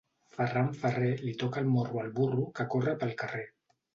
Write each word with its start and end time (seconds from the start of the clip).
Ferran 0.35 0.69
Ferrer 0.83 1.09
li 1.25 1.33
toca 1.43 1.61
el 1.65 1.69
morro 1.75 2.01
al 2.05 2.09
burro 2.19 2.47
que 2.61 2.67
corre 2.75 2.95
pel 3.05 3.15
carrer. 3.23 3.45